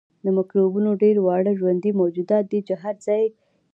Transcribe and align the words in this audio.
میکروبونه 0.35 0.89
ډیر 1.01 1.17
واړه 1.21 1.51
ژوندي 1.59 1.91
موجودات 2.01 2.43
دي 2.51 2.59
چې 2.67 2.73
هر 2.81 2.95
ځای 3.05 3.21
وي 3.25 3.31